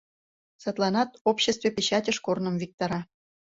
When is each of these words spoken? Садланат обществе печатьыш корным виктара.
Садланат 0.63 1.09
обществе 1.29 1.69
печатьыш 1.75 2.17
корным 2.25 2.55
виктара. 2.61 2.99